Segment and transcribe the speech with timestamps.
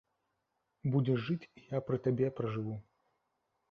[0.95, 2.75] Будзеш жыць, і я пры табе пражыву.